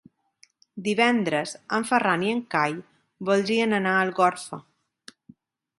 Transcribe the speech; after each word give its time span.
Divendres 0.87 1.53
en 1.79 1.85
Ferran 1.91 2.25
i 2.29 2.33
en 2.37 2.41
Cai 2.57 2.75
voldrien 3.31 3.81
anar 3.83 3.95
a 3.99 4.03
Algorfa. 4.09 4.63